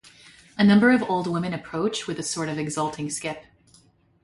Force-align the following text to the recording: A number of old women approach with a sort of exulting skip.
A 0.57 0.63
number 0.63 0.89
of 0.89 1.03
old 1.03 1.27
women 1.27 1.53
approach 1.53 2.07
with 2.07 2.17
a 2.17 2.23
sort 2.23 2.49
of 2.49 2.57
exulting 2.57 3.07
skip. 3.11 3.45